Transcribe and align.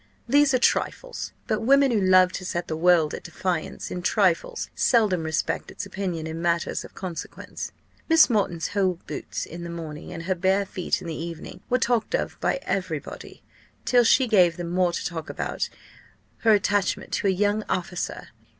These 0.27 0.51
are 0.51 0.57
trifles; 0.57 1.31
but 1.45 1.61
women 1.61 1.91
who 1.91 2.01
love 2.01 2.31
to 2.31 2.43
set 2.43 2.67
the 2.67 2.75
world 2.75 3.13
at 3.13 3.21
defiance 3.21 3.91
in 3.91 4.01
trifles 4.01 4.71
seldom 4.73 5.21
respect 5.21 5.69
its 5.69 5.85
opinion 5.85 6.25
in 6.25 6.41
matters 6.41 6.83
of 6.83 6.95
consequence. 6.95 7.71
Miss 8.09 8.27
Moreton's 8.27 8.69
whole 8.69 8.95
boots 9.05 9.45
in 9.45 9.63
the 9.63 9.69
morning, 9.69 10.11
and 10.11 10.23
her 10.23 10.33
bare 10.33 10.65
feet 10.65 11.01
in 11.03 11.07
the 11.07 11.13
evening, 11.23 11.61
were 11.69 11.77
talked 11.77 12.15
of 12.15 12.39
by 12.39 12.57
every 12.63 12.97
body, 12.97 13.43
till 13.85 14.03
she 14.03 14.25
gave 14.27 14.57
them 14.57 14.71
more 14.71 14.91
to 14.91 15.05
talk 15.05 15.29
of 15.29 15.35
about 15.35 15.69
her 16.37 16.51
attachment 16.55 17.11
to 17.11 17.27
a 17.27 17.29
young 17.29 17.63
officer. 17.69 18.29